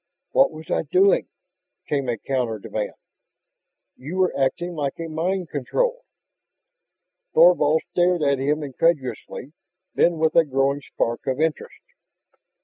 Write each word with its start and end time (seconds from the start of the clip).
"What 0.31 0.49
was 0.49 0.71
I 0.71 0.81
doing?" 0.91 1.27
came 1.87 2.09
a 2.09 2.17
counter 2.17 2.57
demand. 2.57 2.95
"You 3.95 4.17
were 4.17 4.35
acting 4.35 4.73
like 4.73 4.99
a 4.99 5.07
mind 5.07 5.49
controlled." 5.51 6.01
Thorvald 7.35 7.83
stared 7.91 8.23
at 8.23 8.39
him 8.39 8.63
incredulously, 8.63 9.53
then 9.93 10.17
with 10.17 10.35
a 10.35 10.43
growing 10.43 10.81
spark 10.81 11.27
of 11.27 11.39
interest. 11.39 11.81